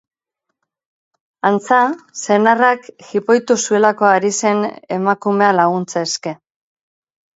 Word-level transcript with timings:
Antza, 1.49 1.81
senarrak 2.21 2.89
jipoitu 3.09 3.57
zuelako 3.67 4.09
ari 4.15 4.35
zen 4.41 4.67
emakumea 4.99 5.55
laguntza 5.63 6.05
eske. 6.09 6.35